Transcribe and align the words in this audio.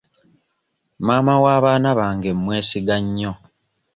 Maama 1.05 1.33
w'abaana 1.43 1.89
bange 1.99 2.31
mwesiga 2.43 2.95
nnyo. 3.03 3.31